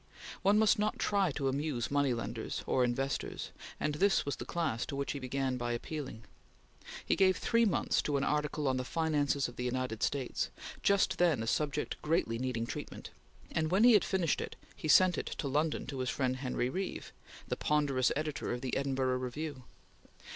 One 0.41 0.57
must 0.57 0.79
not 0.79 0.97
try 0.97 1.29
to 1.33 1.47
amuse 1.47 1.91
moneylenders 1.91 2.63
or 2.65 2.83
investors, 2.83 3.51
and 3.79 3.93
this 3.93 4.25
was 4.25 4.37
the 4.37 4.45
class 4.45 4.83
to 4.87 4.95
which 4.95 5.11
he 5.11 5.19
began 5.19 5.57
by 5.57 5.73
appealing. 5.73 6.23
He 7.05 7.15
gave 7.15 7.37
three 7.37 7.65
months 7.65 8.01
to 8.01 8.17
an 8.17 8.23
article 8.23 8.67
on 8.67 8.77
the 8.77 8.83
finances 8.83 9.47
of 9.47 9.57
the 9.57 9.63
United 9.63 10.01
States, 10.01 10.49
just 10.81 11.19
then 11.19 11.43
a 11.43 11.45
subject 11.45 12.01
greatly 12.01 12.39
needing 12.39 12.65
treatment; 12.65 13.11
and 13.51 13.69
when 13.69 13.83
he 13.83 13.93
had 13.93 14.03
finished 14.03 14.41
it, 14.41 14.55
he 14.75 14.87
sent 14.87 15.19
it 15.19 15.27
to 15.27 15.47
London 15.47 15.85
to 15.85 15.99
his 15.99 16.09
friend 16.09 16.37
Henry 16.37 16.67
Reeve, 16.67 17.13
the 17.47 17.55
ponderous 17.55 18.11
editor 18.15 18.51
of 18.51 18.61
the 18.61 18.75
Edinburgh 18.75 19.19
Review. 19.19 19.65